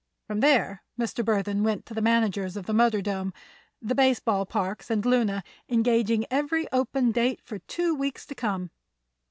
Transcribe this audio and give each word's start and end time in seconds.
From 0.25 0.39
there 0.39 0.81
Mr. 0.99 1.23
Burthon 1.23 1.61
went 1.63 1.85
to 1.85 1.93
the 1.93 2.01
managers 2.01 2.57
of 2.57 2.65
the 2.65 2.73
Motordrome, 2.73 3.33
the 3.79 3.93
baseball 3.93 4.47
parks 4.47 4.89
and 4.89 5.05
Luna, 5.05 5.43
engaging 5.69 6.25
every 6.31 6.65
open 6.71 7.11
date 7.11 7.39
for 7.43 7.59
two 7.59 7.93
weeks 7.93 8.25
to 8.25 8.33
come. 8.33 8.71